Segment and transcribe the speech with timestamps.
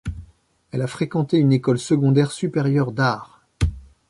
[0.71, 3.39] Elle a fréquenté une école secondaire supérieure d'arts.